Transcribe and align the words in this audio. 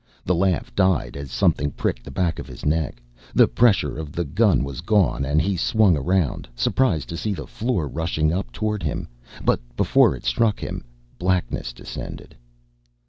The 0.25 0.33
laugh 0.33 0.73
died 0.73 1.15
as 1.15 1.29
something 1.29 1.69
pricked 1.69 2.03
the 2.03 2.09
back 2.09 2.39
of 2.39 2.47
his 2.47 2.65
neck. 2.65 3.03
The 3.35 3.47
pressure 3.47 3.99
of 3.99 4.13
the 4.13 4.23
gun 4.23 4.63
was 4.63 4.81
gone 4.81 5.23
and 5.23 5.39
he 5.39 5.55
swung 5.55 5.95
around, 5.95 6.49
surprised 6.55 7.07
to 7.09 7.17
see 7.17 7.35
the 7.35 7.45
floor 7.45 7.87
rushing 7.87 8.33
up 8.33 8.51
towards 8.51 8.83
him, 8.83 9.07
but 9.45 9.59
before 9.77 10.15
it 10.15 10.25
struck 10.25 10.59
him 10.59 10.83
blackness 11.19 11.71
descended. 11.71 12.35